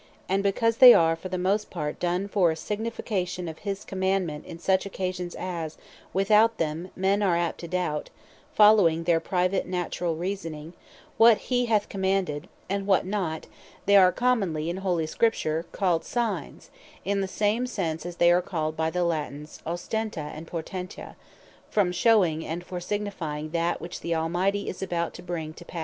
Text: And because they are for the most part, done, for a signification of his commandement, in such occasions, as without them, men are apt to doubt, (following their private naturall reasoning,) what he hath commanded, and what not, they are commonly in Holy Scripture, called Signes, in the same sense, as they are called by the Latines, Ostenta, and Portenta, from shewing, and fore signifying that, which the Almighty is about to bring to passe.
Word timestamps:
And 0.27 0.41
because 0.41 0.77
they 0.77 0.95
are 0.95 1.15
for 1.15 1.29
the 1.29 1.37
most 1.37 1.69
part, 1.69 1.99
done, 1.99 2.27
for 2.27 2.49
a 2.49 2.55
signification 2.55 3.47
of 3.47 3.59
his 3.59 3.85
commandement, 3.85 4.47
in 4.47 4.57
such 4.57 4.87
occasions, 4.87 5.35
as 5.37 5.77
without 6.11 6.57
them, 6.57 6.89
men 6.95 7.21
are 7.21 7.37
apt 7.37 7.59
to 7.59 7.67
doubt, 7.67 8.09
(following 8.51 9.03
their 9.03 9.19
private 9.19 9.67
naturall 9.67 10.15
reasoning,) 10.15 10.73
what 11.19 11.37
he 11.37 11.67
hath 11.67 11.87
commanded, 11.87 12.49
and 12.67 12.87
what 12.87 13.05
not, 13.05 13.45
they 13.85 13.95
are 13.95 14.11
commonly 14.11 14.71
in 14.71 14.77
Holy 14.77 15.05
Scripture, 15.05 15.67
called 15.71 16.03
Signes, 16.03 16.71
in 17.05 17.21
the 17.21 17.27
same 17.27 17.67
sense, 17.67 18.03
as 18.03 18.15
they 18.15 18.31
are 18.31 18.41
called 18.41 18.75
by 18.75 18.89
the 18.89 19.03
Latines, 19.05 19.61
Ostenta, 19.67 20.31
and 20.33 20.47
Portenta, 20.47 21.15
from 21.69 21.91
shewing, 21.91 22.43
and 22.43 22.63
fore 22.65 22.79
signifying 22.79 23.51
that, 23.51 23.79
which 23.79 23.99
the 23.99 24.15
Almighty 24.15 24.67
is 24.67 24.81
about 24.81 25.13
to 25.13 25.21
bring 25.21 25.53
to 25.53 25.63
passe. 25.63 25.79